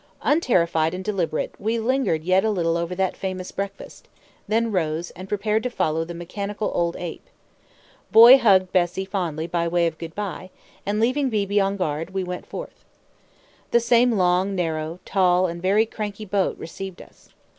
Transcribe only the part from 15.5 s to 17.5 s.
very crank boat received us.